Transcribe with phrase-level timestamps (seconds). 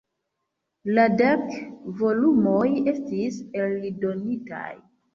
[0.97, 1.45] La dek
[2.01, 2.65] volumoj
[2.97, 4.69] estis eldonitaj.